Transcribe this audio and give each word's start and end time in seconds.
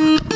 Mm-hmm. 0.00 0.29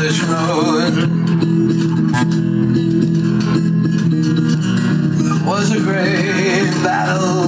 this 0.00 0.22
road. 0.22 0.94
There 5.18 5.44
was 5.46 5.72
a 5.72 5.80
great 5.80 6.70
battle. 6.82 7.39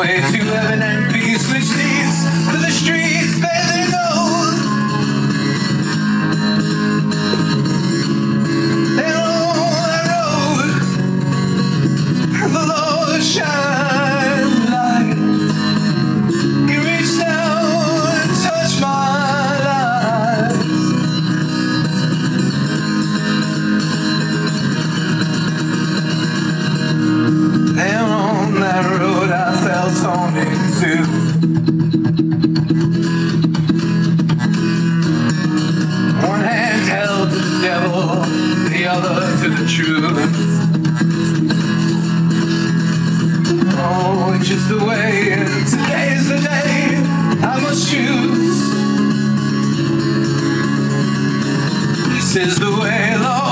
way 0.00 0.16
to 0.32 0.76
now. 0.76 0.99
This 52.32 52.46
is 52.46 52.58
the 52.60 52.70
way, 52.70 53.16
Lord. 53.18 53.49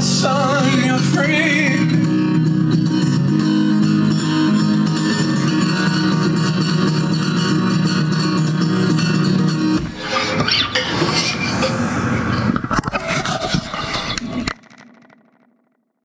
son, 0.00 0.84
you're 0.84 0.98
free. 0.98 2.03